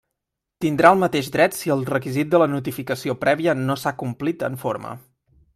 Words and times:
Tindrà 0.63 0.91
el 0.95 1.01
mateix 1.03 1.29
dret 1.35 1.57
si 1.57 1.73
el 1.75 1.85
requisit 1.91 2.33
de 2.33 2.41
la 2.45 2.49
notificació 2.55 3.19
prèvia 3.27 3.57
no 3.63 3.79
s'ha 3.83 3.97
complit 4.03 4.49
en 4.53 4.63
forma. 4.67 4.99